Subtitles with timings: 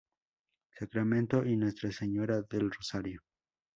[0.71, 3.21] Sacramento y Nuestra Señora del Rosario.